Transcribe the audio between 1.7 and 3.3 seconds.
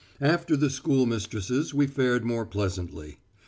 we fared more pleasantly.